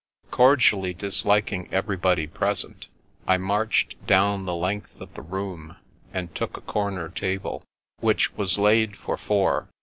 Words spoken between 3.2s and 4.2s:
I marched